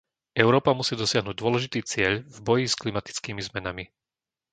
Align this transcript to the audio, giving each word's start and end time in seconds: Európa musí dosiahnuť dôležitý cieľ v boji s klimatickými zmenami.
Európa 0.43 0.71
musí 0.79 0.93
dosiahnuť 1.03 1.35
dôležitý 1.41 1.79
cieľ 1.91 2.13
v 2.25 2.37
boji 2.47 2.65
s 2.69 2.73
klimatickými 2.81 3.37
zmenami. 3.49 3.85